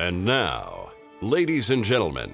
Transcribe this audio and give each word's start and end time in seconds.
And 0.00 0.24
now, 0.24 0.92
ladies 1.20 1.68
and 1.68 1.84
gentlemen, 1.84 2.32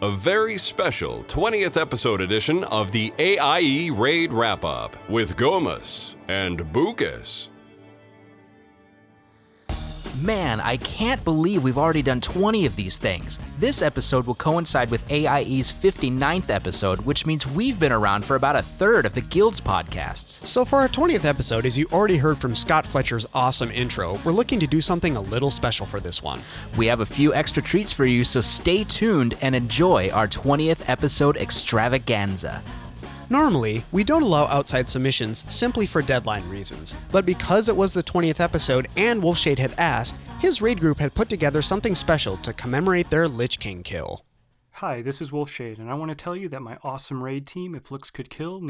a 0.00 0.10
very 0.10 0.56
special 0.56 1.22
20th 1.24 1.78
episode 1.78 2.22
edition 2.22 2.64
of 2.64 2.92
the 2.92 3.12
AIE 3.18 3.90
Raid 3.92 4.32
Wrap 4.32 4.64
Up 4.64 4.96
with 5.10 5.36
Ghomus 5.36 6.16
and 6.28 6.60
Buchis. 6.72 7.50
Man, 10.22 10.60
I 10.60 10.76
can't 10.76 11.24
believe 11.24 11.64
we've 11.64 11.76
already 11.76 12.02
done 12.02 12.20
20 12.20 12.66
of 12.66 12.76
these 12.76 12.98
things. 12.98 13.40
This 13.58 13.82
episode 13.82 14.26
will 14.26 14.36
coincide 14.36 14.88
with 14.88 15.10
AIE's 15.10 15.72
59th 15.72 16.50
episode, 16.50 17.00
which 17.00 17.26
means 17.26 17.48
we've 17.48 17.80
been 17.80 17.90
around 17.90 18.24
for 18.24 18.36
about 18.36 18.54
a 18.54 18.62
third 18.62 19.06
of 19.06 19.14
the 19.14 19.22
Guild's 19.22 19.60
podcasts. 19.60 20.46
So, 20.46 20.64
for 20.64 20.78
our 20.78 20.88
20th 20.88 21.24
episode, 21.24 21.66
as 21.66 21.76
you 21.76 21.86
already 21.92 22.16
heard 22.16 22.38
from 22.38 22.54
Scott 22.54 22.86
Fletcher's 22.86 23.26
awesome 23.34 23.72
intro, 23.72 24.20
we're 24.24 24.30
looking 24.30 24.60
to 24.60 24.68
do 24.68 24.80
something 24.80 25.16
a 25.16 25.20
little 25.20 25.50
special 25.50 25.84
for 25.84 25.98
this 25.98 26.22
one. 26.22 26.40
We 26.76 26.86
have 26.86 27.00
a 27.00 27.06
few 27.06 27.34
extra 27.34 27.60
treats 27.62 27.92
for 27.92 28.06
you, 28.06 28.22
so 28.22 28.40
stay 28.40 28.84
tuned 28.84 29.36
and 29.40 29.52
enjoy 29.52 30.10
our 30.10 30.28
20th 30.28 30.88
episode 30.88 31.36
extravaganza. 31.36 32.62
Normally, 33.34 33.84
we 33.90 34.04
don't 34.04 34.22
allow 34.22 34.44
outside 34.44 34.88
submissions 34.88 35.44
simply 35.52 35.86
for 35.86 36.00
deadline 36.00 36.48
reasons, 36.48 36.94
but 37.10 37.26
because 37.26 37.68
it 37.68 37.76
was 37.76 37.92
the 37.92 38.00
20th 38.00 38.38
episode 38.38 38.86
and 38.96 39.20
Wolfshade 39.20 39.58
had 39.58 39.74
asked, 39.76 40.14
his 40.38 40.62
raid 40.62 40.78
group 40.78 41.00
had 41.00 41.14
put 41.14 41.28
together 41.28 41.60
something 41.60 41.96
special 41.96 42.36
to 42.36 42.52
commemorate 42.52 43.10
their 43.10 43.26
Lich 43.26 43.58
King 43.58 43.82
kill. 43.82 44.24
Hi, 44.74 45.02
this 45.02 45.20
is 45.20 45.32
Wolfshade, 45.32 45.80
and 45.80 45.90
I 45.90 45.94
want 45.94 46.10
to 46.10 46.14
tell 46.14 46.36
you 46.36 46.48
that 46.50 46.62
my 46.62 46.78
awesome 46.84 47.24
raid 47.24 47.44
team, 47.44 47.74
if 47.74 47.90
looks 47.90 48.08
could 48.08 48.30
kill, 48.30 48.60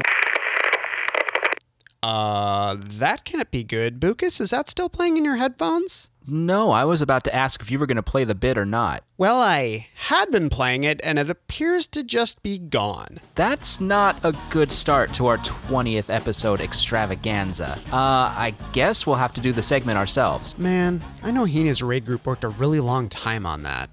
Uh, 2.05 2.77
that 2.79 3.25
can't 3.25 3.49
be 3.49 3.63
good. 3.63 3.99
Buchis, 3.99 4.39
is 4.39 4.51
that 4.51 4.69
still 4.69 4.89
playing 4.89 5.17
in 5.17 5.25
your 5.25 5.37
headphones? 5.37 6.11
No, 6.27 6.69
I 6.69 6.85
was 6.85 7.01
about 7.01 7.23
to 7.23 7.33
ask 7.33 7.61
if 7.61 7.71
you 7.71 7.79
were 7.79 7.87
going 7.87 7.95
to 7.95 8.03
play 8.03 8.23
the 8.23 8.35
bit 8.35 8.59
or 8.59 8.65
not. 8.65 9.03
Well, 9.17 9.41
I 9.41 9.87
had 9.95 10.29
been 10.29 10.49
playing 10.49 10.83
it, 10.83 11.01
and 11.03 11.17
it 11.17 11.31
appears 11.31 11.87
to 11.87 12.03
just 12.03 12.43
be 12.43 12.59
gone. 12.59 13.19
That's 13.33 13.81
not 13.81 14.23
a 14.23 14.37
good 14.51 14.71
start 14.71 15.13
to 15.15 15.25
our 15.25 15.39
20th 15.39 16.13
episode 16.13 16.61
extravaganza. 16.61 17.79
Uh, 17.91 18.29
I 18.37 18.53
guess 18.71 19.07
we'll 19.07 19.15
have 19.15 19.33
to 19.33 19.41
do 19.41 19.51
the 19.51 19.63
segment 19.63 19.97
ourselves. 19.97 20.55
Man, 20.59 21.03
I 21.23 21.31
know 21.31 21.45
he 21.45 21.57
and 21.57 21.67
his 21.67 21.81
raid 21.81 22.05
group 22.05 22.27
worked 22.27 22.43
a 22.43 22.49
really 22.49 22.79
long 22.79 23.09
time 23.09 23.47
on 23.47 23.63
that. 23.63 23.89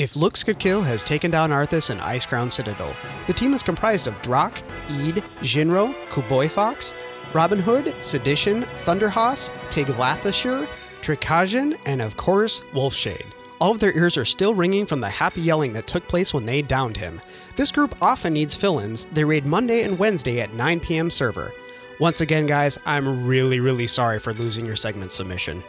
If 0.00 0.16
Looks 0.16 0.42
Could 0.42 0.58
Kill 0.58 0.80
has 0.80 1.04
taken 1.04 1.30
down 1.30 1.50
Arthas 1.50 1.90
and 1.90 2.00
Icecrown 2.00 2.50
Citadel, 2.50 2.96
the 3.26 3.34
team 3.34 3.52
is 3.52 3.62
comprised 3.62 4.06
of 4.06 4.14
Drak, 4.22 4.62
Eid, 4.88 5.22
Jinro, 5.42 5.92
Kuboy 6.08 6.50
Fox, 6.50 6.94
Robin 7.34 7.58
Hood, 7.58 7.94
Sedition, 8.00 8.62
Thunderhaas, 8.86 9.52
Tiglathashur, 9.68 10.66
Trikajan, 11.02 11.78
and 11.84 12.00
of 12.00 12.16
course, 12.16 12.62
Wolfshade. 12.72 13.26
All 13.60 13.72
of 13.72 13.80
their 13.80 13.94
ears 13.94 14.16
are 14.16 14.24
still 14.24 14.54
ringing 14.54 14.86
from 14.86 15.02
the 15.02 15.10
happy 15.10 15.42
yelling 15.42 15.74
that 15.74 15.86
took 15.86 16.08
place 16.08 16.32
when 16.32 16.46
they 16.46 16.62
downed 16.62 16.96
him. 16.96 17.20
This 17.56 17.70
group 17.70 17.94
often 18.00 18.32
needs 18.32 18.54
fill 18.54 18.78
ins. 18.78 19.04
They 19.12 19.24
raid 19.24 19.44
Monday 19.44 19.82
and 19.82 19.98
Wednesday 19.98 20.40
at 20.40 20.54
9 20.54 20.80
p.m. 20.80 21.10
server. 21.10 21.52
Once 21.98 22.22
again, 22.22 22.46
guys, 22.46 22.78
I'm 22.86 23.26
really, 23.26 23.60
really 23.60 23.86
sorry 23.86 24.18
for 24.18 24.32
losing 24.32 24.64
your 24.64 24.76
segment 24.76 25.12
submission. 25.12 25.62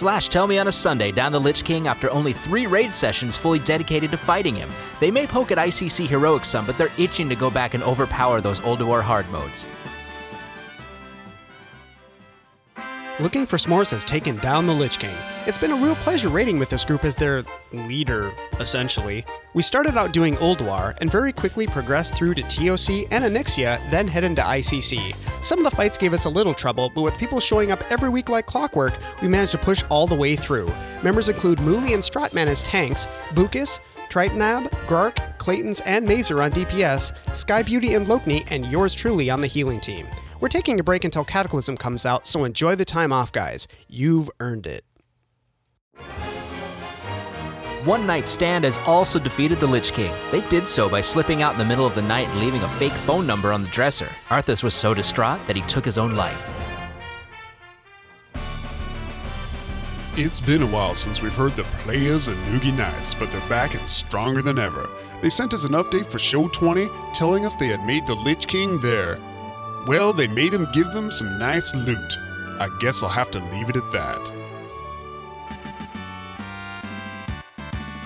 Slash 0.00 0.30
tell 0.30 0.46
me 0.46 0.56
on 0.58 0.66
a 0.66 0.72
Sunday 0.72 1.12
down 1.12 1.30
the 1.30 1.38
Lich 1.38 1.62
King 1.62 1.86
after 1.86 2.10
only 2.10 2.32
three 2.32 2.66
raid 2.66 2.94
sessions 2.94 3.36
fully 3.36 3.58
dedicated 3.58 4.10
to 4.12 4.16
fighting 4.16 4.54
him. 4.54 4.70
They 4.98 5.10
may 5.10 5.26
poke 5.26 5.50
at 5.50 5.58
ICC 5.58 6.08
heroics 6.08 6.48
some, 6.48 6.64
but 6.64 6.78
they're 6.78 6.90
itching 6.96 7.28
to 7.28 7.36
go 7.36 7.50
back 7.50 7.74
and 7.74 7.82
overpower 7.82 8.40
those 8.40 8.60
Ulduar 8.60 9.02
hard 9.02 9.28
modes. 9.28 9.66
Looking 13.20 13.44
for 13.44 13.58
S'mores 13.58 13.90
has 13.90 14.02
taken 14.02 14.36
down 14.36 14.66
the 14.66 14.72
Lich 14.72 14.98
King. 14.98 15.14
It's 15.50 15.58
been 15.58 15.72
a 15.72 15.84
real 15.84 15.96
pleasure 15.96 16.28
raiding 16.28 16.60
with 16.60 16.70
this 16.70 16.84
group 16.84 17.04
as 17.04 17.16
their 17.16 17.42
leader, 17.72 18.32
essentially. 18.60 19.24
We 19.52 19.62
started 19.62 19.96
out 19.96 20.12
doing 20.12 20.36
Ulduar 20.36 20.96
and 21.00 21.10
very 21.10 21.32
quickly 21.32 21.66
progressed 21.66 22.14
through 22.14 22.34
to 22.34 22.42
TOC 22.42 23.08
and 23.10 23.24
Onyxia, 23.24 23.80
then 23.90 24.06
head 24.06 24.22
into 24.22 24.42
ICC. 24.42 25.12
Some 25.42 25.58
of 25.58 25.64
the 25.64 25.76
fights 25.76 25.98
gave 25.98 26.14
us 26.14 26.24
a 26.24 26.30
little 26.30 26.54
trouble, 26.54 26.88
but 26.94 27.02
with 27.02 27.18
people 27.18 27.40
showing 27.40 27.72
up 27.72 27.82
every 27.90 28.08
week 28.10 28.28
like 28.28 28.46
clockwork, 28.46 28.96
we 29.22 29.26
managed 29.26 29.50
to 29.50 29.58
push 29.58 29.82
all 29.90 30.06
the 30.06 30.14
way 30.14 30.36
through. 30.36 30.72
Members 31.02 31.28
include 31.28 31.58
Mooley 31.58 31.94
and 31.94 32.02
Stratman 32.02 32.46
as 32.46 32.62
tanks, 32.62 33.08
Buchis, 33.30 33.80
Tritonab, 34.08 34.70
Gark, 34.86 35.16
Claytons, 35.40 35.82
and 35.84 36.06
Mazer 36.06 36.40
on 36.42 36.52
DPS, 36.52 37.12
Sky 37.34 37.64
Beauty 37.64 37.94
and 37.94 38.06
Lokni, 38.06 38.46
and 38.52 38.66
yours 38.66 38.94
truly 38.94 39.30
on 39.30 39.40
the 39.40 39.48
healing 39.48 39.80
team. 39.80 40.06
We're 40.38 40.48
taking 40.48 40.78
a 40.78 40.84
break 40.84 41.02
until 41.02 41.24
Cataclysm 41.24 41.76
comes 41.76 42.06
out, 42.06 42.24
so 42.24 42.44
enjoy 42.44 42.76
the 42.76 42.84
time 42.84 43.12
off, 43.12 43.32
guys. 43.32 43.66
You've 43.88 44.30
earned 44.38 44.68
it. 44.68 44.84
One 47.84 48.06
Night 48.06 48.28
Stand 48.28 48.64
has 48.64 48.76
also 48.86 49.18
defeated 49.18 49.58
the 49.58 49.66
Lich 49.66 49.92
King. 49.92 50.12
They 50.30 50.42
did 50.48 50.68
so 50.68 50.88
by 50.88 51.00
slipping 51.00 51.40
out 51.40 51.52
in 51.52 51.58
the 51.58 51.64
middle 51.64 51.86
of 51.86 51.94
the 51.94 52.02
night 52.02 52.28
and 52.28 52.40
leaving 52.40 52.62
a 52.62 52.68
fake 52.68 52.92
phone 52.92 53.26
number 53.26 53.52
on 53.52 53.62
the 53.62 53.68
dresser. 53.68 54.08
Arthas 54.28 54.62
was 54.62 54.74
so 54.74 54.92
distraught 54.92 55.46
that 55.46 55.56
he 55.56 55.62
took 55.62 55.86
his 55.86 55.96
own 55.96 56.14
life. 56.14 56.52
It's 60.16 60.42
been 60.42 60.60
a 60.60 60.66
while 60.66 60.94
since 60.94 61.22
we've 61.22 61.34
heard 61.34 61.56
the 61.56 61.62
players 61.62 62.28
and 62.28 62.36
Noogie 62.48 62.76
Nights, 62.76 63.14
but 63.14 63.32
they're 63.32 63.48
back 63.48 63.72
and 63.72 63.88
stronger 63.88 64.42
than 64.42 64.58
ever. 64.58 64.90
They 65.22 65.30
sent 65.30 65.54
us 65.54 65.64
an 65.64 65.72
update 65.72 66.04
for 66.04 66.18
Show 66.18 66.48
20 66.48 66.86
telling 67.14 67.46
us 67.46 67.54
they 67.54 67.68
had 67.68 67.86
made 67.86 68.06
the 68.06 68.14
Lich 68.16 68.46
King 68.46 68.78
there. 68.80 69.18
Well, 69.86 70.12
they 70.12 70.28
made 70.28 70.52
him 70.52 70.68
give 70.74 70.92
them 70.92 71.10
some 71.10 71.38
nice 71.38 71.74
loot. 71.74 72.18
I 72.58 72.68
guess 72.80 73.02
I'll 73.02 73.08
have 73.08 73.30
to 73.30 73.38
leave 73.38 73.70
it 73.70 73.76
at 73.76 73.92
that. 73.92 74.39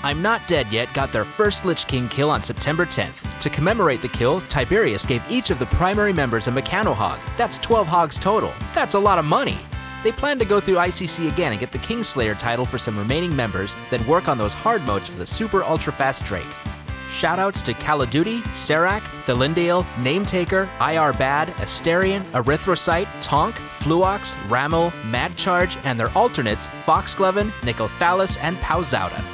I'm 0.04 0.20
Not 0.20 0.46
Dead 0.46 0.70
Yet 0.70 0.92
got 0.92 1.12
their 1.12 1.24
first 1.24 1.64
Lich 1.64 1.86
King 1.86 2.10
kill 2.10 2.28
on 2.28 2.42
September 2.42 2.84
10th. 2.84 3.26
To 3.40 3.48
commemorate 3.48 4.02
the 4.02 4.08
kill, 4.08 4.38
Tiberius 4.42 5.02
gave 5.02 5.24
each 5.30 5.48
of 5.48 5.58
the 5.58 5.64
primary 5.64 6.12
members 6.12 6.46
a 6.46 6.50
Mechano-Hog. 6.50 7.18
That's 7.38 7.56
12 7.56 7.86
hogs 7.86 8.18
total. 8.18 8.52
That's 8.74 8.92
a 8.92 8.98
lot 8.98 9.18
of 9.18 9.24
money. 9.24 9.56
They 10.02 10.12
plan 10.12 10.38
to 10.40 10.44
go 10.44 10.60
through 10.60 10.74
ICC 10.74 11.32
again 11.32 11.52
and 11.52 11.58
get 11.58 11.72
the 11.72 11.78
Kingslayer 11.78 12.38
title 12.38 12.66
for 12.66 12.76
some 12.76 12.98
remaining 12.98 13.34
members, 13.34 13.76
then 13.88 14.06
work 14.06 14.28
on 14.28 14.36
those 14.36 14.52
hard 14.52 14.84
modes 14.84 15.08
for 15.08 15.16
the 15.16 15.24
super 15.24 15.64
ultra 15.64 15.90
fast 15.90 16.22
Drake. 16.26 16.44
Shoutouts 17.08 17.64
to 17.64 17.72
Call 17.72 18.02
of 18.02 18.10
Duty, 18.10 18.42
Serac, 18.50 19.02
Thilindale, 19.24 19.84
Nametaker, 20.02 20.68
IR 20.86 21.14
Bad, 21.14 21.48
Asterion, 21.56 22.24
Erythrocyte, 22.32 23.08
Tonk, 23.22 23.54
Fluox, 23.54 24.36
Ramel, 24.50 24.92
Mad 25.06 25.34
Charge, 25.34 25.78
and 25.84 25.98
their 25.98 26.10
alternates 26.10 26.68
Foxgloven, 26.84 27.50
Nicothalus, 27.62 28.36
and 28.36 28.58
Pauzauda. 28.58 29.24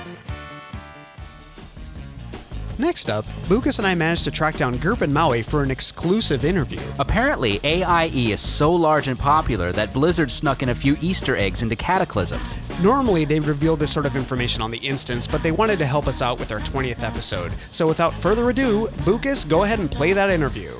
Next 2.81 3.11
up, 3.11 3.27
Buchis 3.47 3.79
and 3.79 3.87
I 3.87 3.95
managed 3.95 4.25
to 4.25 4.31
track 4.31 4.57
down 4.57 4.79
Gerp 4.79 5.03
and 5.03 5.13
Maui 5.13 5.43
for 5.43 5.63
an 5.63 5.71
exclusive 5.71 6.47
interview. 6.47 6.81
Apparently, 6.99 7.61
AIE 7.63 8.31
is 8.33 8.41
so 8.41 8.73
large 8.73 9.07
and 9.07 9.19
popular 9.19 9.71
that 9.73 9.93
Blizzard 9.93 10.33
snuck 10.33 10.63
in 10.63 10.71
a 10.71 10.75
few 10.75 10.97
Easter 11.03 11.37
eggs 11.37 11.61
into 11.61 11.77
Cataclysm. 11.77 12.41
Normally, 12.83 13.27
they 13.27 13.39
reveal 13.39 13.77
this 13.77 13.93
sort 13.93 14.07
of 14.07 14.17
information 14.17 14.63
on 14.63 14.71
the 14.71 14.79
instance, 14.79 15.27
but 15.27 15.43
they 15.43 15.53
wanted 15.53 15.79
to 15.81 15.85
help 15.85 16.09
us 16.09 16.23
out 16.23 16.39
with 16.39 16.53
our 16.53 16.61
20th 16.61 17.03
episode. 17.03 17.53
So 17.71 17.87
without 17.87 18.15
further 18.15 18.49
ado, 18.49 18.89
Buchis, 19.05 19.47
go 19.47 19.65
ahead 19.65 19.79
and 19.79 19.91
play 19.91 20.15
that 20.15 20.31
interview. 20.31 20.73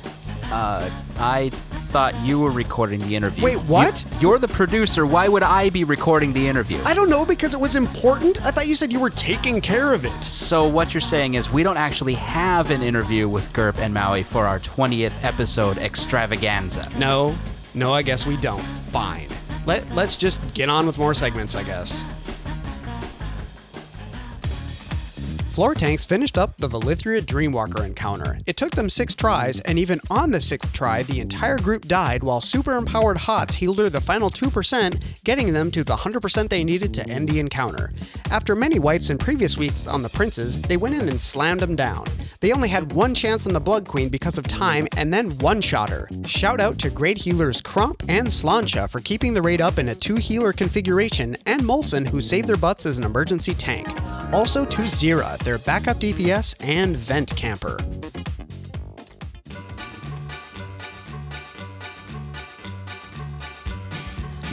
Uh, 0.51 0.89
I 1.17 1.49
thought 1.49 2.15
you 2.21 2.39
were 2.39 2.51
recording 2.51 2.99
the 3.01 3.15
interview. 3.15 3.43
Wait, 3.43 3.57
what? 3.63 4.05
You, 4.19 4.31
are 4.31 4.39
the 4.39 4.47
producer. 4.47 5.05
Why 5.05 5.27
would 5.27 5.43
I 5.43 5.69
be 5.69 5.83
recording 5.83 6.33
the 6.33 6.47
interview? 6.47 6.79
I 6.85 6.93
don't 6.93 7.09
know 7.09 7.25
because 7.25 7.53
it 7.53 7.59
was 7.59 7.75
important. 7.75 8.45
I 8.45 8.51
thought 8.51 8.67
you 8.67 8.75
said 8.75 8.91
you 8.91 8.99
were 8.99 9.09
taking 9.09 9.61
care 9.61 9.93
of 9.93 10.05
it. 10.05 10.23
So 10.23 10.67
what 10.67 10.93
you're 10.93 11.01
saying 11.01 11.33
is 11.33 11.51
we 11.51 11.63
don't 11.63 11.77
actually 11.77 12.13
have 12.15 12.71
an 12.71 12.81
interview 12.81 13.27
with 13.27 13.51
Gerp 13.53 13.77
and 13.77 13.93
Maui 13.93 14.23
for 14.23 14.47
our 14.47 14.59
20th 14.59 15.23
episode 15.23 15.77
extravaganza. 15.77 16.89
No, 16.97 17.35
no, 17.73 17.93
I 17.93 18.01
guess 18.01 18.25
we 18.25 18.37
don't. 18.37 18.63
Fine. 18.91 19.29
Let, 19.65 19.89
let's 19.93 20.15
just 20.15 20.53
get 20.53 20.69
on 20.69 20.85
with 20.85 20.97
more 20.97 21.13
segments, 21.13 21.55
I 21.55 21.63
guess. 21.63 22.05
Floor 25.51 25.75
Tanks 25.75 26.05
finished 26.05 26.37
up 26.37 26.55
the 26.55 26.69
Valithria 26.69 27.21
Dreamwalker 27.21 27.85
encounter. 27.85 28.37
It 28.45 28.55
took 28.55 28.71
them 28.71 28.89
six 28.89 29.13
tries, 29.13 29.59
and 29.59 29.77
even 29.77 29.99
on 30.09 30.31
the 30.31 30.39
sixth 30.39 30.71
try, 30.71 31.03
the 31.03 31.19
entire 31.19 31.57
group 31.57 31.89
died 31.89 32.23
while 32.23 32.39
super 32.39 32.77
empowered 32.77 33.17
HOTS 33.17 33.55
healed 33.55 33.79
her 33.79 33.89
the 33.89 33.99
final 33.99 34.29
2%, 34.29 35.23
getting 35.25 35.51
them 35.51 35.69
to 35.71 35.83
the 35.83 35.97
100% 35.97 36.47
they 36.47 36.63
needed 36.63 36.93
to 36.93 37.09
end 37.09 37.27
the 37.27 37.41
encounter. 37.41 37.91
After 38.29 38.55
many 38.55 38.79
wipes 38.79 39.09
in 39.09 39.17
previous 39.17 39.57
weeks 39.57 39.87
on 39.87 40.03
the 40.03 40.09
princes, 40.09 40.61
they 40.61 40.77
went 40.77 40.95
in 40.95 41.09
and 41.09 41.19
slammed 41.19 41.59
them 41.59 41.75
down. 41.75 42.07
They 42.39 42.53
only 42.53 42.69
had 42.69 42.93
one 42.93 43.13
chance 43.13 43.45
on 43.45 43.51
the 43.51 43.59
Blood 43.59 43.89
Queen 43.89 44.07
because 44.07 44.37
of 44.37 44.47
time 44.47 44.87
and 44.95 45.13
then 45.13 45.37
one 45.39 45.59
shot 45.59 45.89
her. 45.89 46.07
Shout 46.25 46.61
out 46.61 46.77
to 46.77 46.89
great 46.89 47.17
healers 47.17 47.59
Crump 47.59 48.03
and 48.07 48.27
Slancha 48.27 48.89
for 48.89 49.01
keeping 49.01 49.33
the 49.33 49.41
raid 49.41 49.59
up 49.59 49.79
in 49.79 49.89
a 49.89 49.95
two 49.95 50.15
healer 50.15 50.53
configuration, 50.53 51.35
and 51.45 51.61
Molson 51.61 52.07
who 52.07 52.21
saved 52.21 52.47
their 52.47 52.55
butts 52.55 52.85
as 52.85 52.97
an 52.97 53.03
emergency 53.03 53.53
tank. 53.53 53.89
Also 54.33 54.65
to 54.65 54.81
Zira, 54.83 55.37
their 55.39 55.57
backup 55.57 55.99
DPS 55.99 56.55
and 56.59 56.95
vent 56.95 57.35
camper. 57.35 57.77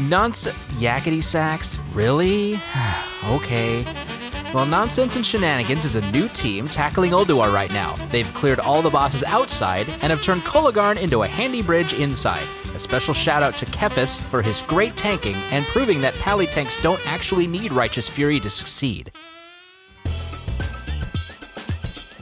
Nonsense. 0.09 0.57
Yakety 0.79 1.23
sacks? 1.23 1.77
Really? 1.93 2.61
okay. 3.25 3.85
Well, 4.55 4.65
Nonsense 4.65 5.17
and 5.17 5.27
Shenanigans 5.27 5.85
is 5.85 5.95
a 5.95 6.11
new 6.13 6.29
team 6.29 6.67
tackling 6.67 7.13
Ulduar 7.13 7.53
right 7.53 7.71
now. 7.73 7.97
They've 8.11 8.33
cleared 8.33 8.61
all 8.61 8.81
the 8.81 8.91
bosses 8.91 9.23
outside 9.25 9.89
and 10.01 10.11
have 10.11 10.23
turned 10.23 10.43
Kologarn 10.43 11.01
into 11.01 11.23
a 11.23 11.29
handy 11.29 11.63
bridge 11.63 11.93
inside. 11.93 12.47
A 12.75 12.79
special 12.79 13.13
shout 13.13 13.43
out 13.43 13.57
to 13.59 13.67
Kephis 13.67 14.23
for 14.23 14.41
his 14.41 14.63
great 14.63 14.97
tanking 14.97 15.35
and 15.51 15.67
proving 15.67 16.01
that 16.01 16.15
Pally 16.15 16.47
tanks 16.47 16.81
don't 16.81 17.05
actually 17.07 17.47
need 17.47 17.73
Righteous 17.73 18.09
Fury 18.09 18.41
to 18.41 18.49
succeed. 18.49 19.13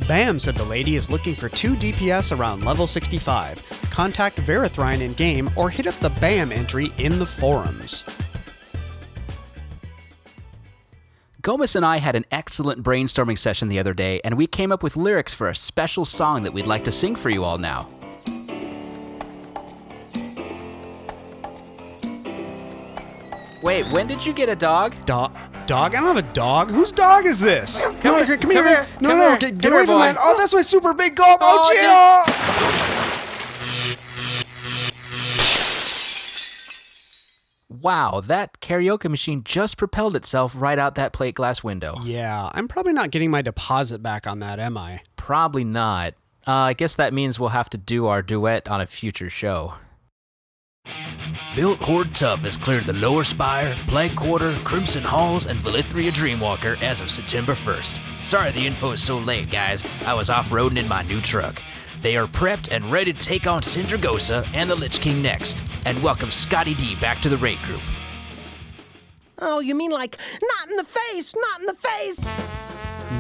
Bam 0.07 0.39
said 0.39 0.55
the 0.55 0.65
lady 0.65 0.95
is 0.95 1.11
looking 1.11 1.35
for 1.35 1.49
two 1.49 1.75
DPS 1.75 2.37
around 2.37 2.65
level 2.65 2.87
65. 2.87 3.89
Contact 3.91 4.37
Verithrine 4.37 5.01
in 5.01 5.15
game 5.15 5.51
or 5.57 5.69
hit 5.69 5.89
up 5.89 5.97
the 5.97 6.11
BAM 6.21 6.53
entry 6.53 6.93
in 6.99 7.19
the 7.19 7.27
forums. 7.27 8.05
Ghomus 11.43 11.75
and 11.75 11.85
I 11.85 11.99
had 11.99 12.15
an 12.15 12.25
excellent 12.31 12.85
brainstorming 12.85 13.37
session 13.37 13.69
the 13.69 13.81
other 13.81 13.95
day, 13.95 14.21
and 14.23 14.37
we 14.37 14.47
came 14.47 14.71
up 14.71 14.85
with 14.85 14.97
lyrics 14.97 15.33
for 15.33 15.49
a 15.49 15.55
special 15.55 16.05
song 16.05 16.45
that 16.45 16.53
we'd 16.53 16.67
like 16.67 16.85
to 16.85 16.93
sing 16.93 17.17
for 17.17 17.31
you 17.31 17.43
all 17.43 17.59
now. 17.59 17.89
Wait, 23.63 23.85
when 23.93 24.07
did 24.07 24.25
you 24.25 24.33
get 24.33 24.49
a 24.49 24.57
dog? 24.57 24.95
Dog? 25.05 25.37
Dog? 25.67 25.95
I 25.97 26.01
don't 26.01 26.15
have 26.15 26.25
a 26.25 26.33
dog. 26.33 26.71
Whose 26.71 26.93
dog 26.93 27.27
is 27.27 27.41
this? 27.41 27.85
Come 27.87 27.97
no, 28.03 28.17
here, 28.25 28.37
come, 28.37 28.39
come 28.39 28.51
here. 28.53 28.85
here, 28.85 28.87
No, 29.01 29.09
come 29.09 29.19
no, 29.19 29.29
here, 29.31 29.39
get, 29.39 29.59
get 29.59 29.73
away 29.73 29.81
here, 29.81 29.87
from 29.87 29.95
boy. 29.97 30.01
that. 30.03 30.17
Oh, 30.19 30.35
that's 30.39 30.55
my 30.55 30.63
super 30.63 30.95
big 30.95 31.17
gulp. 31.17 31.41
Oh, 31.43 31.65
Oh, 31.69 32.27
chill. 32.37 33.27
Wow, 37.69 38.21
that 38.27 38.61
karaoke 38.61 39.11
machine 39.11 39.43
just 39.45 39.77
propelled 39.77 40.15
itself 40.15 40.55
right 40.57 40.79
out 40.79 40.95
that 40.95 41.13
plate 41.13 41.35
glass 41.35 41.65
window. 41.65 41.97
Yeah, 42.03 42.49
I'm 42.55 42.69
probably 42.69 42.93
not 42.93 43.11
getting 43.11 43.31
my 43.31 43.43
deposit 43.43 44.03
back 44.03 44.27
on 44.27 44.39
that, 44.39 44.61
am 44.61 44.79
I? 44.79 45.01
Probably 45.17 45.65
not. 45.65 46.15
Uh, 46.47 46.53
I 46.53 46.73
guess 46.75 46.95
that 46.95 47.13
means 47.13 47.41
we'll 47.41 47.49
have 47.49 47.69
to 47.71 47.79
do 47.79 48.07
our 48.07 48.23
duet 48.23 48.69
on 48.69 48.81
a 48.81 48.87
future 48.87 49.29
show. 49.29 49.75
Built 51.55 51.83
Horde 51.83 52.15
Tough 52.15 52.43
has 52.43 52.57
cleared 52.57 52.85
the 52.85 52.93
Lower 52.93 53.25
Spire, 53.25 53.75
Plague 53.87 54.15
Quarter, 54.15 54.55
Crimson 54.65 55.03
Halls, 55.03 55.47
and 55.47 55.59
Valithria 55.59 56.11
Dreamwalker 56.11 56.81
as 56.83 57.01
of 57.01 57.11
September 57.11 57.53
1st. 57.53 58.01
Sorry 58.23 58.51
the 58.51 58.67
info 58.67 58.93
is 58.93 59.03
so 59.03 59.19
late, 59.19 59.51
guys. 59.51 59.85
I 60.07 60.15
was 60.15 60.31
off-roading 60.31 60.79
in 60.79 60.89
my 60.89 61.03
new 61.03 61.21
truck. 61.21 61.61
They 62.03 62.17
are 62.17 62.27
prepped 62.27 62.71
and 62.71 62.93
ready 62.93 63.13
to 63.13 63.19
take 63.19 63.47
on 63.47 63.63
Sindragosa 63.63 64.47
and 64.55 64.69
the 64.69 64.75
Lich 64.75 65.01
King 65.01 65.23
next, 65.23 65.63
and 65.85 66.03
welcome 66.03 66.31
Scotty 66.31 66.75
D 66.75 66.95
back 66.97 67.21
to 67.23 67.29
the 67.29 67.39
raid 67.39 67.59
group. 67.63 67.83
Oh, 69.39 69.61
you 69.61 69.75
mean 69.75 69.91
like 69.91 70.19
not 70.43 70.71
in 70.71 70.77
the 70.77 70.85
face, 70.85 71.35
not 71.35 71.61
in 71.61 71.67
the 71.67 71.75
face? 71.75 72.19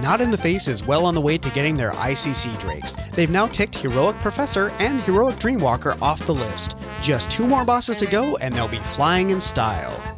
Not 0.00 0.20
in 0.20 0.30
the 0.30 0.38
Face 0.38 0.68
is 0.68 0.84
well 0.84 1.06
on 1.06 1.14
the 1.14 1.20
way 1.20 1.38
to 1.38 1.50
getting 1.50 1.76
their 1.76 1.92
ICC 1.92 2.58
Drakes. 2.58 2.96
They've 3.12 3.30
now 3.30 3.46
ticked 3.46 3.76
Heroic 3.76 4.20
Professor 4.20 4.70
and 4.80 5.00
Heroic 5.00 5.36
Dreamwalker 5.36 6.00
off 6.02 6.26
the 6.26 6.34
list. 6.34 6.75
Just 7.02 7.31
two 7.31 7.46
more 7.46 7.64
bosses 7.64 7.96
to 7.98 8.06
go, 8.06 8.37
and 8.37 8.54
they'll 8.54 8.69
be 8.69 8.78
flying 8.78 9.31
in 9.31 9.40
style. 9.40 10.16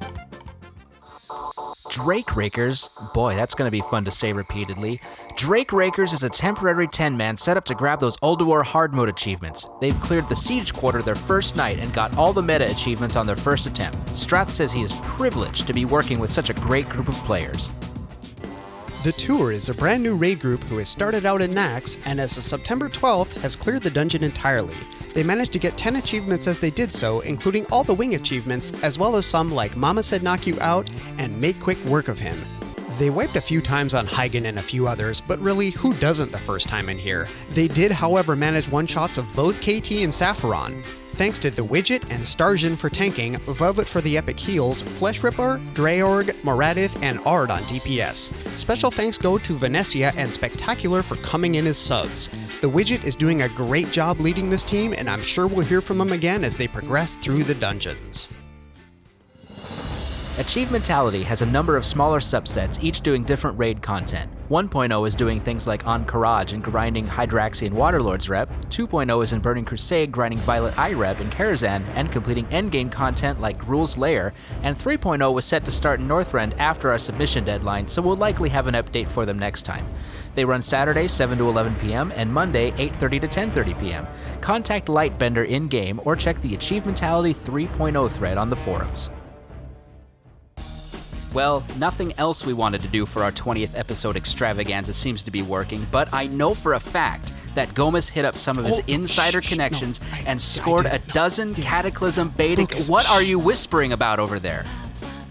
Drake 1.91 2.37
Rakers, 2.37 2.91
boy, 3.15 3.35
that's 3.35 3.55
going 3.55 3.67
to 3.67 3.73
be 3.73 3.81
fun 3.81 4.05
to 4.05 4.11
say 4.11 4.33
repeatedly. 4.33 5.01
Drake 5.37 5.73
Rakers 5.73 6.13
is 6.13 6.23
a 6.23 6.29
temporary 6.29 6.87
10 6.87 7.17
man 7.17 7.37
set 7.37 7.57
up 7.57 7.65
to 7.65 7.75
grab 7.75 7.99
those 7.99 8.17
Ulduar 8.19 8.63
hard 8.63 8.95
mode 8.95 9.09
achievements. 9.09 9.67
They've 9.81 9.99
cleared 10.01 10.29
the 10.29 10.37
Siege 10.37 10.73
Quarter 10.75 11.03
their 11.03 11.15
first 11.15 11.57
night 11.57 11.79
and 11.79 11.93
got 11.95 12.17
all 12.17 12.33
the 12.33 12.43
meta 12.43 12.71
achievements 12.71 13.17
on 13.17 13.27
their 13.27 13.37
first 13.37 13.67
attempt. 13.67 14.09
Strath 14.11 14.51
says 14.51 14.73
he 14.73 14.83
is 14.83 14.93
privileged 15.03 15.67
to 15.67 15.73
be 15.73 15.87
working 15.87 16.19
with 16.19 16.31
such 16.31 16.51
a 16.51 16.55
great 16.55 16.89
group 16.89 17.09
of 17.09 17.15
players. 17.25 17.69
The 19.03 19.13
Tour 19.13 19.53
is 19.53 19.69
a 19.69 19.75
brand 19.75 20.03
new 20.03 20.15
raid 20.15 20.41
group 20.41 20.63
who 20.65 20.79
has 20.79 20.89
started 20.89 21.25
out 21.25 21.41
in 21.41 21.53
Naxx 21.53 21.99
and 22.05 22.21
as 22.21 22.37
of 22.37 22.45
September 22.45 22.89
12th 22.89 23.33
has 23.41 23.57
cleared 23.57 23.83
the 23.83 23.91
dungeon 23.91 24.23
entirely. 24.23 24.77
They 25.19 25.25
managed 25.25 25.53
to 25.55 25.59
get 25.59 25.77
10 25.77 25.97
achievements 25.97 26.47
as 26.47 26.59
they 26.59 26.71
did 26.71 26.93
so, 26.93 27.19
including 27.23 27.67
all 27.73 27.83
the 27.83 27.93
wing 27.93 28.15
achievements, 28.15 28.71
as 28.85 29.01
well 29.01 29.17
as 29.17 29.27
some 29.27 29.51
like 29.51 29.77
Mama 29.77 30.05
Said 30.05 30.23
Knock 30.23 30.47
You 30.47 30.57
Out 30.61 30.89
and 31.19 31.41
Make 31.41 31.59
Quick 31.59 31.85
Work 31.87 32.07
of 32.07 32.21
Him. 32.21 32.39
They 33.01 33.11
wiped 33.11 33.35
a 33.35 33.41
few 33.41 33.61
times 33.61 33.95
on 33.95 34.07
Heigan 34.07 34.45
and 34.45 34.61
a 34.61 34.63
few 34.63 34.87
others, 34.87 35.21
but 35.21 35.41
really, 35.41 35.71
who 35.71 35.93
doesn't 35.95 36.31
the 36.31 36.39
first 36.39 36.69
time 36.69 36.89
in 36.89 36.99
here? 36.99 37.27
They 37.51 37.67
did, 37.67 37.91
however, 37.91 38.37
manage 38.37 38.69
one 38.69 38.87
shots 38.87 39.19
of 39.19 39.27
both 39.35 39.61
KT 39.61 39.91
and 39.91 40.13
Sapphiron. 40.13 40.85
Thanks 41.19 41.41
to 41.41 41.51
the 41.51 41.63
Widget 41.63 42.03
and 42.11 42.23
Starjin 42.23 42.79
for 42.79 42.89
tanking, 42.89 43.39
Velvet 43.39 43.89
for 43.89 44.01
the 44.01 44.17
epic 44.17 44.39
heals, 44.39 44.83
Flesh 44.83 45.25
Ripper, 45.25 45.61
Dreorg, 45.75 46.27
Moradith, 46.43 46.97
and 47.03 47.19
Ard 47.27 47.51
on 47.51 47.65
DPS. 47.65 48.33
Special 48.57 48.93
thanks 48.93 49.19
go 49.19 49.37
to 49.37 49.55
Venetia 49.55 50.13
and 50.17 50.33
Spectacular 50.33 51.03
for 51.03 51.17
coming 51.17 51.57
in 51.57 51.67
as 51.67 51.77
subs. 51.77 52.29
The 52.61 52.71
Widget 52.71 53.05
is 53.05 53.17
doing 53.17 53.43
a 53.43 53.49
great 53.49 53.91
job 53.91 54.21
leading 54.21 54.49
this 54.49 54.63
team, 54.63 54.95
and 54.97 55.11
I'm 55.11 55.21
sure 55.21 55.49
we'll 55.49 55.67
hear 55.67 55.81
from 55.81 55.99
them 55.99 56.13
again 56.13 56.45
as 56.45 56.57
they 56.57 56.69
progress 56.69 57.17
through 57.17 57.43
the 57.43 57.55
dungeons. 57.57 58.29
Achievementality 60.39 61.25
has 61.25 61.43
a 61.43 61.47
number 61.47 61.77
of 61.77 61.85
smaller 61.85 62.21
subsets, 62.21 62.81
each 62.81 63.01
doing 63.01 63.25
different 63.25 63.59
raid 63.59 63.83
content. 63.83 64.31
1.0 64.51 65.05
is 65.09 65.17
doing 65.17 65.41
things 65.41 65.67
like 65.67 65.85
On 65.85 66.07
Karaj 66.07 66.53
and 66.53 66.63
grinding 66.63 67.09
Hydraxian 67.09 67.73
Waterlords 67.73 68.29
rep, 68.29 68.49
2.0 68.67 69.25
is 69.25 69.33
in 69.33 69.41
Burning 69.41 69.65
Crusade 69.65 70.13
grinding 70.13 70.39
Violet 70.39 70.79
Eye 70.79 70.93
rep 70.93 71.21
in 71.21 71.29
Karazhan 71.31 71.85
and 71.97 72.13
completing 72.13 72.47
endgame 72.47 72.89
content 72.89 73.41
like 73.41 73.59
Gruul's 73.59 73.99
Lair, 73.99 74.33
and 74.63 74.77
3.0 74.77 75.35
was 75.35 75.45
set 75.45 75.65
to 75.65 75.73
start 75.73 75.99
in 75.99 76.07
Northrend 76.07 76.57
after 76.59 76.89
our 76.89 77.01
submission 77.01 77.43
deadline, 77.43 77.89
so 77.89 78.01
we'll 78.01 78.15
likely 78.15 78.49
have 78.49 78.69
an 78.69 78.75
update 78.75 79.11
for 79.11 79.27
them 79.27 79.41
next 79.41 79.63
time. 79.63 79.85
They 80.37 80.45
run 80.45 80.63
Saturday 80.63 81.09
7 81.09 81.37
to 81.39 81.49
11 81.49 81.75
p.m. 81.81 82.13
and 82.15 82.33
Monday 82.33 82.71
8:30 82.71 83.23
to 83.23 83.27
10:30 83.27 83.81
p.m. 83.81 84.07
Contact 84.41 84.87
Lightbender 84.87 85.49
in 85.49 85.67
game 85.67 86.01
or 86.05 86.15
check 86.15 86.41
the 86.43 86.57
Achievementality 86.57 87.35
3.0 87.35 88.09
thread 88.09 88.39
on 88.39 88.51
the 88.51 88.57
forums. 88.57 89.11
Well, 91.35 91.63
nothing 91.77 92.15
else 92.19 92.47
we 92.47 92.55
wanted 92.55 92.81
to 92.83 92.89
do 92.89 93.05
for 93.05 93.23
our 93.23 93.31
20th 93.31 93.79
episode 93.79 94.17
extravaganza 94.17 94.95
seems 94.95 95.23
to 95.25 95.31
be 95.31 95.43
working, 95.43 95.87
but 95.91 96.09
I 96.13 96.27
know 96.27 96.55
for 96.55 96.73
a 96.75 96.81
fact 96.81 97.33
that 97.55 97.69
Ghomus 97.71 98.09
hit 98.09 98.25
up 98.25 98.37
some 98.39 98.59
of 98.59 98.65
his 98.65 98.79
Oh, 98.81 98.85
insider 98.87 99.43
shh, 99.43 99.51
connections 99.51 100.01
no, 100.01 100.07
I- 100.13 100.25
and 100.27 100.41
scored 100.41 100.87
a 100.87 100.99
dozen 101.13 101.55
Cataclysm 101.55 102.31
beta. 102.31 102.63
Lucas, 102.63 102.89
what 102.89 103.09
are 103.11 103.23
you 103.23 103.39
whispering 103.39 103.93
about 103.93 104.19
over 104.21 104.39
there? 104.39 104.65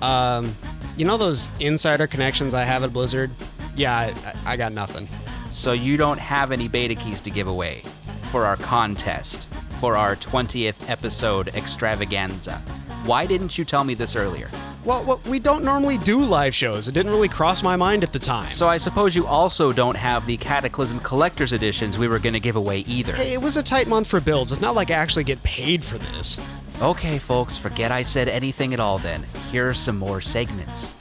Um, 0.01 0.55
you 0.97 1.05
know 1.05 1.17
those 1.17 1.51
insider 1.59 2.05
connections 2.05 2.53
I 2.53 2.63
have 2.63 2.83
at 2.83 2.93
Blizzard? 2.93 3.31
Yeah, 3.75 3.95
I, 3.95 4.13
I 4.53 4.55
got 4.57 4.73
nothing. 4.73 5.07
So 5.49 5.71
you 5.71 5.97
don't 5.97 6.19
have 6.19 6.51
any 6.51 6.67
beta 6.67 6.93
keys 6.95 7.21
to 7.21 7.31
give 7.31 7.47
away 7.47 7.81
for 8.31 8.45
our 8.45 8.57
contest, 8.57 9.47
for 9.79 9.95
our 9.97 10.15
20th 10.15 10.87
episode 10.89 11.49
extravaganza. 11.55 12.59
Why 13.05 13.25
didn't 13.25 13.57
you 13.57 13.65
tell 13.65 13.83
me 13.83 13.93
this 13.95 14.15
earlier? 14.15 14.49
Well, 14.87 15.03
well, 15.03 15.21
we 15.27 15.39
don't 15.39 15.65
normally 15.65 15.97
do 15.97 16.23
live 16.23 16.55
shows. 16.55 16.87
It 16.87 16.93
didn't 16.93 17.11
really 17.11 17.27
cross 17.27 17.61
my 17.61 17.75
mind 17.75 18.03
at 18.03 18.13
the 18.13 18.19
time. 18.19 18.47
So 18.47 18.69
I 18.69 18.77
suppose 18.77 19.17
you 19.17 19.25
also 19.25 19.73
don't 19.73 19.97
have 19.97 20.25
the 20.25 20.37
Cataclysm 20.37 21.01
Collector's 21.01 21.51
Editions 21.51 21.99
we 21.99 22.07
were 22.07 22.19
going 22.19 22.31
to 22.31 22.39
give 22.39 22.55
away 22.55 22.79
either. 22.79 23.13
Hey, 23.13 23.33
it 23.33 23.41
was 23.41 23.57
a 23.57 23.63
tight 23.63 23.89
month 23.89 24.07
for 24.07 24.21
bills. 24.21 24.49
It's 24.49 24.61
not 24.61 24.75
like 24.75 24.89
I 24.89 24.93
actually 24.93 25.25
get 25.25 25.43
paid 25.43 25.83
for 25.83 25.97
this. 25.97 26.39
Okay, 26.81 27.17
folks, 27.17 27.57
forget 27.57 27.91
I 27.91 28.01
said 28.01 28.29
anything 28.29 28.73
at 28.73 28.79
all 28.79 28.97
then. 28.97 29.25
Here 29.51 29.67
are 29.67 29.73
some 29.73 29.97
more 29.97 30.21
segments. 30.21 30.95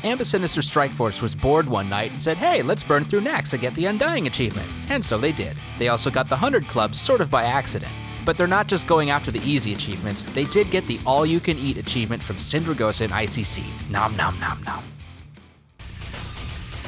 Ambisinister 0.00 0.62
Strike 0.62 0.92
Force 0.92 1.20
was 1.20 1.34
bored 1.34 1.68
one 1.68 1.90
night 1.90 2.12
and 2.12 2.20
said, 2.22 2.38
hey, 2.38 2.62
let's 2.62 2.82
burn 2.82 3.04
through 3.04 3.20
Naxx 3.20 3.52
and 3.52 3.60
get 3.60 3.74
the 3.74 3.84
Undying 3.84 4.26
achievement. 4.26 4.72
And 4.88 5.04
so 5.04 5.18
they 5.18 5.32
did. 5.32 5.58
They 5.76 5.88
also 5.88 6.10
got 6.10 6.30
the 6.30 6.36
100 6.36 6.68
Club 6.68 6.94
sort 6.94 7.20
of 7.20 7.30
by 7.30 7.44
accident. 7.44 7.92
But 8.28 8.36
they're 8.36 8.46
not 8.46 8.66
just 8.66 8.86
going 8.86 9.08
after 9.08 9.30
the 9.30 9.40
easy 9.40 9.72
achievements, 9.72 10.20
they 10.20 10.44
did 10.44 10.70
get 10.70 10.86
the 10.86 11.00
All 11.06 11.24
You 11.24 11.40
Can 11.40 11.56
Eat 11.56 11.78
achievement 11.78 12.22
from 12.22 12.36
Sindragosa 12.36 13.04
and 13.04 13.12
ICC. 13.14 13.64
Nom 13.90 14.14
nom 14.18 14.38
nom 14.38 14.62
nom. 14.64 14.84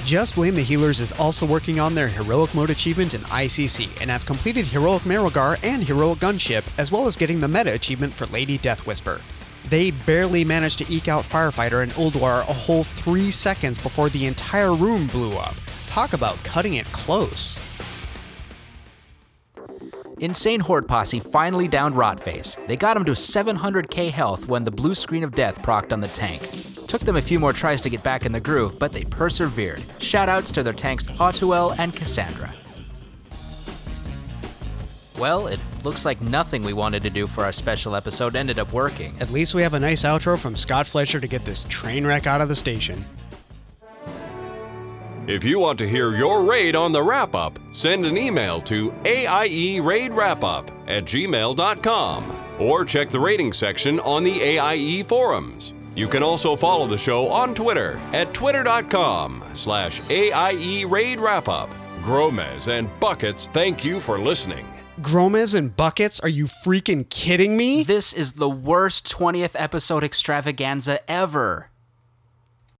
Just 0.04 0.35
Blame 0.35 0.54
the 0.54 0.62
Healers 0.62 1.00
is 1.00 1.12
also 1.12 1.47
working 1.47 1.80
on 1.80 1.94
their 1.94 2.09
Heroic 2.09 2.54
Mode 2.54 2.68
achievement 2.68 3.14
in 3.14 3.23
ICC 3.23 4.02
and 4.02 4.11
have 4.11 4.26
completed 4.26 4.66
Heroic 4.66 5.04
Marrowgar 5.04 5.59
and 5.64 5.82
Heroic 5.82 6.18
Gunship, 6.18 6.62
as 6.76 6.92
well 6.92 7.06
as 7.06 7.16
getting 7.16 7.40
the 7.40 7.49
Meta 7.49 7.73
achievement 7.73 8.12
for 8.12 8.26
Lady 8.26 8.59
Deathwhisper. 8.59 9.23
They 9.70 9.92
barely 9.92 10.44
managed 10.44 10.80
to 10.80 10.92
eke 10.92 11.09
out 11.09 11.25
Firefighter 11.25 11.82
and 11.82 11.92
Ulduar 11.92 12.40
a 12.40 12.52
whole 12.52 12.85
three 12.85 13.30
seconds 13.30 13.78
before 13.78 14.11
the 14.11 14.26
entire 14.26 14.75
room 14.75 15.06
blew 15.06 15.32
up. 15.38 15.54
Talk 15.87 16.12
about 16.12 16.37
cutting 16.44 16.75
it 16.75 16.92
close. 16.92 17.59
Insane 20.21 20.61
Horde 20.61 20.87
Posse 20.87 21.19
finally 21.19 21.67
downed 21.67 21.95
Rotface. 21.95 22.55
They 22.69 22.77
got 22.77 22.95
him 22.95 23.07
to 23.07 23.12
700k 23.12 24.11
health 24.11 24.49
when 24.49 24.65
the 24.65 24.71
blue 24.71 24.95
screen 24.95 25.25
of 25.25 25.35
death 25.35 25.62
procced 25.62 25.93
on 25.93 26.00
the 26.00 26.09
tank. 26.09 26.47
Took 26.87 27.00
them 27.00 27.17
a 27.17 27.23
few 27.23 27.39
more 27.39 27.55
tries 27.55 27.81
to 27.81 27.89
get 27.89 28.05
back 28.05 28.27
in 28.27 28.33
the 28.33 28.41
groove, 28.41 28.79
but 28.79 28.93
they 28.93 29.05
persevered. 29.05 29.79
Shoutouts 29.79 30.53
to 30.53 30.62
their 30.62 30.75
tanks 30.75 31.07
Autuel 31.07 31.75
and 31.79 31.97
Cassandra. 31.97 32.53
Well, 35.19 35.47
it 35.47 35.61
looks 35.85 36.05
like 36.05 36.21
nothing 36.21 36.65
we 36.65 36.75
wanted 36.75 37.03
to 37.05 37.11
do 37.11 37.27
for 37.27 37.45
our 37.45 37.53
special 37.53 37.97
episode 37.97 38.37
ended 38.37 38.59
up 38.59 38.75
working. 38.75 39.17
At 39.21 39.31
least 39.31 39.55
we 39.55 39.62
have 39.62 39.73
a 39.73 39.81
nice 39.81 40.03
outro 40.03 40.39
from 40.39 40.55
Scott 40.55 40.87
Fletcher 40.87 41.21
to 41.21 41.29
get 41.29 41.47
this 41.47 41.65
train 41.71 42.07
wreck 42.07 42.27
out 42.27 42.43
of 42.43 42.49
the 42.49 42.57
station. 42.57 43.07
If 45.30 45.44
you 45.44 45.60
want 45.60 45.78
to 45.78 45.88
hear 45.88 46.16
your 46.16 46.42
raid 46.42 46.75
on 46.75 46.90
the 46.90 47.04
wrap 47.04 47.37
up, 47.37 47.56
send 47.70 48.04
an 48.04 48.18
email 48.18 48.60
to 48.62 48.90
AIERaidWrapUp 49.04 50.68
at 50.88 51.04
gmail.com 51.04 52.37
or 52.58 52.84
check 52.84 53.10
the 53.10 53.20
rating 53.20 53.52
section 53.52 54.00
on 54.00 54.25
the 54.25 54.42
AIE 54.42 55.04
forums. 55.04 55.72
You 55.94 56.08
can 56.08 56.25
also 56.25 56.56
follow 56.56 56.88
the 56.88 56.99
show 56.99 57.28
on 57.28 57.54
Twitter 57.54 58.00
at 58.12 58.34
twitter.com 58.34 59.44
slash 59.52 60.02
AIE 60.10 60.84
Raid 60.88 61.20
Wrap 61.20 61.49
Up. 61.49 61.70
Gromez 62.02 62.66
and 62.66 62.90
Buckets, 62.99 63.46
thank 63.52 63.84
you 63.84 64.00
for 64.00 64.18
listening. 64.18 64.66
Gromez 65.00 65.54
and 65.54 65.76
buckets? 65.76 66.18
Are 66.18 66.28
you 66.28 66.46
freaking 66.46 67.08
kidding 67.08 67.56
me? 67.56 67.84
This 67.84 68.12
is 68.12 68.32
the 68.32 68.50
worst 68.50 69.06
20th 69.08 69.54
episode 69.54 70.02
extravaganza 70.02 71.08
ever. 71.08 71.70